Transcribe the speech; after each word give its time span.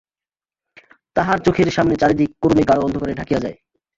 তাহার 1.15 1.37
চোখের 1.45 1.69
সামনে 1.71 1.95
চারিদিক 1.95 2.29
ক্রমে 2.39 2.63
গাঢ় 2.69 2.81
অন্ধকারে 2.83 3.13
ঢাকিয়া 3.13 3.39
যায়। 3.39 3.57